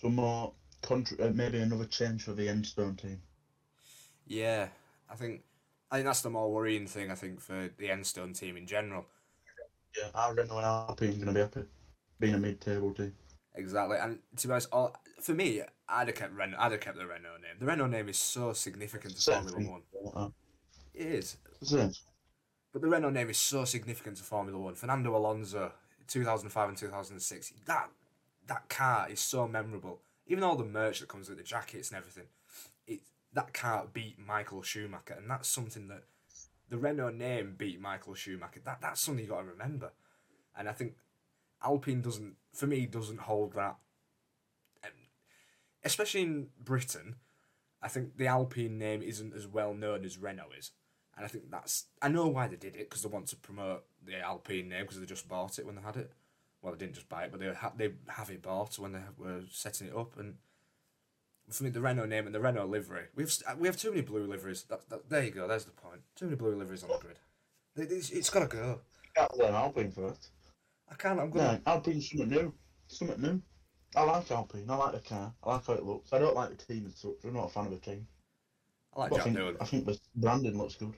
[0.01, 3.21] some more, contr- uh, maybe another change for the Enstone team.
[4.25, 4.69] Yeah,
[5.09, 5.43] I think
[5.91, 7.11] I think that's the more worrying thing.
[7.11, 9.05] I think for the Enstone team in general.
[9.95, 11.63] Yeah, I Renault and Alpine going to be happy,
[12.19, 13.13] being a mid-table team.
[13.57, 16.57] Exactly, and to be honest, all, for me, I'd have kept Renault.
[16.59, 17.55] I'd have kept the Renault name.
[17.59, 19.81] The Renault name is so significant to Formula.
[19.91, 20.13] One.
[20.15, 20.29] Uh,
[20.93, 21.91] It is, same.
[22.73, 24.75] but the Renault name is so significant to Formula One.
[24.75, 25.71] Fernando Alonso,
[26.07, 27.53] two thousand five and two thousand six.
[27.65, 27.89] That
[28.47, 30.01] that car is so memorable.
[30.27, 32.27] Even all the merch that comes with the jackets and everything,
[32.87, 33.01] it
[33.33, 36.03] that car beat Michael Schumacher, and that's something that
[36.69, 38.59] the Renault name beat Michael Schumacher.
[38.65, 39.93] That that's something you got to remember,
[40.57, 40.95] and I think
[41.63, 43.75] Alpine doesn't, for me, doesn't hold that.
[44.83, 44.91] Um,
[45.83, 47.15] especially in Britain,
[47.81, 50.71] I think the Alpine name isn't as well known as Renault is,
[51.15, 53.83] and I think that's I know why they did it because they want to promote
[54.05, 56.11] the Alpine name because they just bought it when they had it.
[56.61, 59.01] Well, they didn't just buy it, but they ha- they have it bought when they
[59.17, 60.35] were setting it up, and
[61.51, 63.03] for me, the Renault name and the Renault livery.
[63.15, 64.63] We have we have too many blue liveries.
[64.63, 65.47] That, that, there you go.
[65.47, 66.01] There's the point.
[66.15, 67.19] Too many blue liveries on the grid.
[67.75, 68.81] It- It's, it's got to go.
[69.37, 70.29] Learn Alpine first.
[70.91, 71.19] I can't.
[71.19, 71.61] I'm gonna.
[71.65, 72.53] No, Alpine's something new.
[72.87, 73.41] Something new.
[73.95, 74.69] I like Alpine.
[74.69, 75.33] I like the car.
[75.43, 76.11] I like how it looks.
[76.13, 77.23] I don't like the team as such.
[77.23, 78.07] I'm not a fan of the team.
[78.95, 79.57] I like But I Jack think, Doohan.
[79.61, 80.93] I think the branding looks good.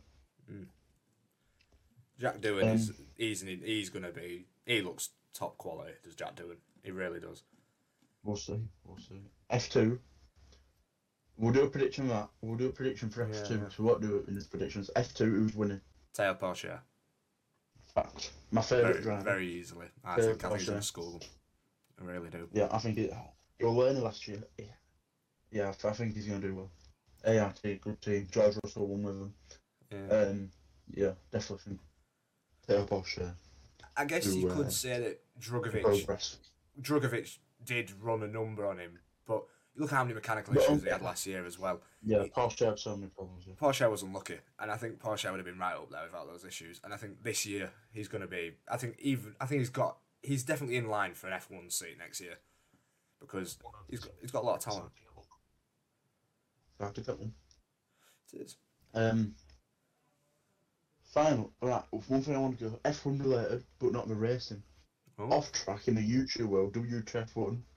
[2.19, 4.47] Jack Doohan is Um, he's an, he's gonna be.
[4.65, 5.93] He looks top quality.
[6.04, 6.58] Does Jack Doohan?
[6.84, 7.43] He really does.
[8.23, 8.60] We'll see.
[8.84, 9.21] We'll see.
[9.52, 10.00] F2.
[11.38, 12.30] We'll do a prediction of that.
[12.41, 13.50] We'll do a prediction for F2.
[13.52, 13.69] Yeah.
[13.69, 14.89] So what do it in this predictions.
[14.95, 15.82] F2, who's winning?
[16.17, 16.80] Théo Pourchaire.
[17.97, 18.31] Fact.
[18.51, 19.23] My favourite Very, driver.
[19.23, 19.88] very easily.
[20.05, 20.83] I Théo think I think he's Pourchaire.
[20.83, 21.21] school.
[21.99, 22.47] I really do.
[22.53, 23.12] Yeah, I think it.
[23.60, 24.43] You'll learn last year.
[24.60, 24.65] Yeah.
[25.51, 26.71] Yeah, I think he's going to do well.
[27.25, 28.27] ART, good team.
[28.29, 29.33] George Russell won with them.
[29.91, 30.15] Yeah.
[30.15, 30.51] Um,
[30.93, 31.79] yeah, definitely think
[32.67, 33.33] They're Pourchaire.
[33.95, 36.38] I guess Who, you could uh, say that Drugovich Progress.
[36.79, 38.99] Drugovich did run a number on him,
[39.78, 41.82] look how many mechanical But, issues he had last year as well.
[42.04, 43.46] Yeah, Pourchaire had so many problems.
[43.48, 43.54] Yeah.
[43.56, 46.46] Pourchaire was unlucky, and I think Pourchaire would have been right up there without those
[46.46, 46.82] issues.
[46.84, 48.54] And I think this year he's going to be.
[48.70, 49.36] I think even.
[49.40, 49.98] I think he's got.
[50.22, 52.38] He's definitely in line for an F one seat next year,
[53.20, 53.58] because
[53.90, 54.12] he's got.
[54.22, 54.92] He's got a lot of talent.
[56.80, 57.34] Have to get one.
[58.34, 58.58] It is.
[58.94, 59.34] Um,
[61.13, 64.62] final, right, one thing I want to go F1 related, but not the racing.
[65.18, 67.77] Oh, Off track in the YouTube world, WTF1, ah,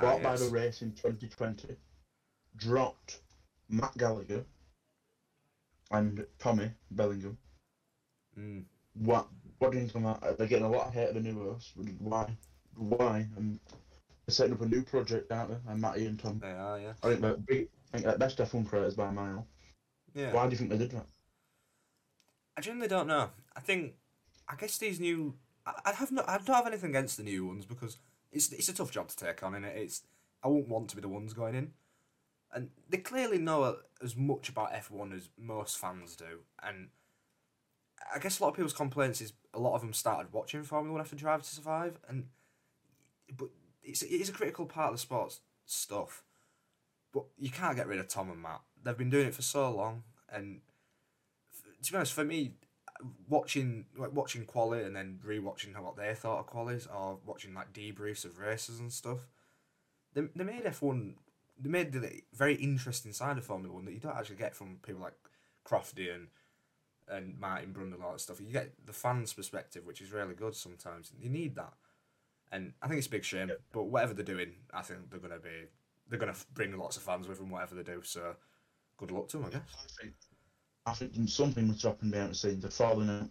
[0.00, 0.40] bought by yes.
[0.40, 1.76] the race in 2020,
[2.56, 3.20] dropped
[3.68, 4.44] Matt Gallagher
[5.90, 7.38] and Tommy Bellingham.
[8.38, 8.64] Mm.
[8.94, 9.26] What,
[9.58, 10.38] what do you think of that?
[10.38, 11.72] They're getting a lot of hate at the new host.
[11.98, 12.36] Why?
[12.76, 13.26] Why?
[13.36, 13.58] And
[14.26, 15.70] they're setting up a new project, aren't they?
[15.70, 16.38] And Matty and Tom.
[16.40, 16.92] They are, yeah.
[17.02, 17.68] I think they're big.
[17.92, 19.46] I think they're best F1 creators by a mile.
[20.14, 20.32] Yeah.
[20.32, 21.06] Why do you think they did that?
[22.56, 23.30] I genuinely don't know.
[23.56, 23.94] I think,
[24.48, 25.34] I guess these new,
[25.66, 27.98] I, I have no, I don't have anything against the new ones because
[28.34, 29.76] it's it's a tough job to take on, and it?
[29.76, 30.02] it's
[30.42, 31.70] I won't want to be the ones going in,
[32.52, 36.88] and they clearly know as much about F one as most fans do, and
[38.14, 40.92] I guess a lot of people's complaints is a lot of them started watching Formula
[40.92, 42.26] One after Drive to Survive, and
[43.36, 43.48] but
[43.82, 46.24] it's it is a critical part of the sport's stuff,
[47.12, 48.60] but you can't get rid of Tom and Matt.
[48.82, 50.60] They've been doing it for so long, and
[51.82, 52.54] to be honest, for me,
[53.28, 57.54] watching like watching quali and then rewatching how what they thought of qualis or watching
[57.54, 59.28] like debriefs of races and stuff,
[60.14, 61.14] they, they made F one.
[61.58, 64.78] They made the very interesting side of Formula One that you don't actually get from
[64.84, 65.14] people like
[65.66, 66.28] Crofty and
[67.08, 68.40] and Martin Brundle and all that stuff.
[68.40, 71.12] You get the fans' perspective, which is really good sometimes.
[71.18, 71.74] You need that,
[72.50, 73.48] and I think it's a big shame.
[73.48, 73.60] Yep.
[73.72, 75.68] But whatever they're doing, I think they're gonna be
[76.08, 77.50] they're gonna bring lots of fans with them.
[77.50, 78.36] Whatever they do, so
[78.96, 79.62] good luck to them, I guess.
[79.74, 80.14] I think,
[80.86, 82.64] I think something must happen behind the scenes.
[82.64, 83.28] A falling out,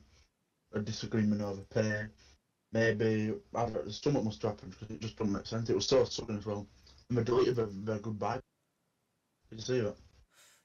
[0.73, 2.05] a disagreement over pay.
[2.71, 5.69] Maybe I don't know, something must happen because it just doesn't make sense.
[5.69, 6.67] It was so sudden as well.
[7.09, 8.39] And they deleted their, their goodbye.
[9.49, 9.95] Did you see that?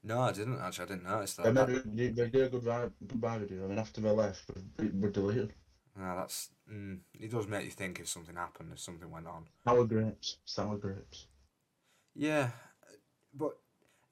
[0.03, 0.85] No, I didn't actually.
[0.85, 1.43] I didn't notice that.
[1.45, 4.45] They, made, they, did a goodbye, goodbye video, and mean, after they left,
[4.79, 5.53] it were deleted.
[5.97, 9.47] No, that's mm, it does make you think if something happened, if something went on.
[9.67, 11.27] Sour grapes, sour grapes.
[12.15, 12.51] Yeah,
[13.35, 13.59] but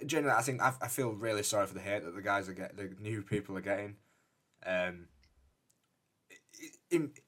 [0.05, 2.55] generally, I think I, I feel really sorry for the hate that the guys are
[2.55, 3.97] get the new people are getting.
[4.65, 5.09] Um,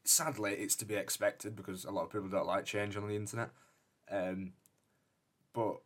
[0.05, 3.17] sadly, it's to be expected because a lot of people don't like change on the
[3.17, 3.51] internet.
[4.11, 4.53] Um,
[5.55, 5.79] but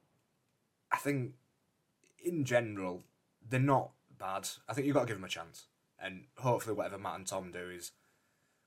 [0.90, 1.32] I think
[2.24, 3.04] in general
[3.48, 4.48] they're not bad.
[4.68, 5.66] I think you've got to give them a chance,
[6.00, 7.92] and hopefully, whatever Matt and Tom do is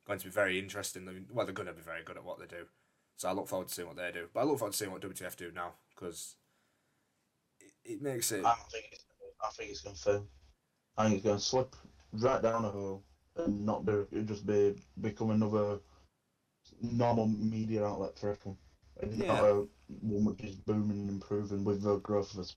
[0.05, 1.27] going to be very interesting.
[1.31, 2.65] Well, they're going to be very good at what they do.
[3.17, 4.27] So I look forward to seeing what they do.
[4.33, 6.35] But I look forward to seeing what WTF do now because
[7.85, 8.43] it, it makes it.
[8.45, 9.05] I think it's,
[9.43, 10.27] I think it's going to fail.
[10.97, 11.75] I think it's going to slip
[12.13, 13.03] right down a hole
[13.37, 15.79] and not be, it just be become another
[16.81, 18.57] normal media outlet for everyone.
[19.01, 19.27] And Yeah.
[19.27, 19.67] not a
[20.01, 22.55] one which is booming and improving with the growth of it.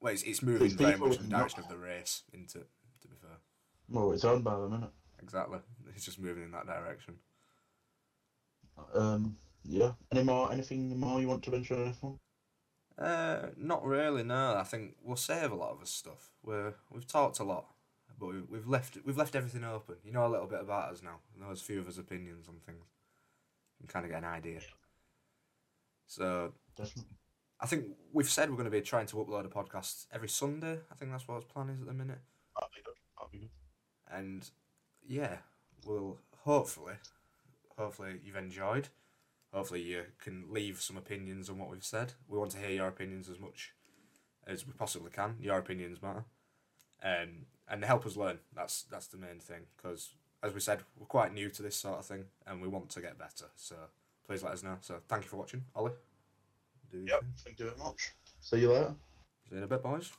[0.00, 2.24] Well, it's, it's moving It's very much in the not- direction of the race.
[2.32, 3.38] Into to be fair,
[3.88, 4.90] Well, it's owned by them, isn't
[5.22, 5.58] exactly.
[5.94, 7.14] It's just moving in that direction.
[8.94, 9.92] Um, yeah.
[10.12, 10.52] Any more?
[10.52, 12.18] Anything more you want to mention on F1?
[12.98, 14.22] Uh, not really.
[14.22, 16.30] No, I think we'll save a lot of us stuff.
[16.42, 17.66] We're we've talked a lot,
[18.18, 19.96] but we, we've left we've left everything open.
[20.02, 21.20] You know a little bit about us now.
[21.34, 22.86] You know a few of us' opinions on things.
[23.78, 24.60] You can kind of get an idea.
[26.06, 27.12] So Definitely.
[27.60, 30.78] I think we've said we're going to be trying to upload a podcast every Sunday.
[30.90, 32.18] I think that's what our plan is at the minute.
[32.54, 32.94] That'll be good.
[33.16, 33.50] That'll be good.
[34.10, 34.48] And
[35.06, 35.38] yeah,
[35.84, 36.94] we'll hopefully,
[37.76, 38.88] hopefully you've enjoyed.
[39.52, 42.12] Hopefully you can leave some opinions on what we've said.
[42.28, 43.72] We want to hear your opinions as much
[44.46, 45.36] as we possibly can.
[45.40, 46.24] Your opinions matter,
[47.02, 48.38] um, and help us learn.
[48.54, 49.62] That's that's the main thing.
[49.76, 50.10] Because
[50.42, 53.00] as we said, we're quite new to this sort of thing, and we want to
[53.00, 53.46] get better.
[53.56, 53.76] So
[54.26, 54.76] please let us know.
[54.80, 55.92] So thank you for watching, Ollie.
[56.90, 57.24] Do Yep.
[57.44, 58.12] Thank you very much.
[58.40, 58.94] See you later.
[59.48, 60.12] See you in a bit, boys.